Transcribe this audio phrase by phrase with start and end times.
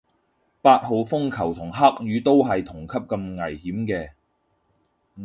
[0.63, 4.13] 八號風球同黑雨都係同級咁危險嘅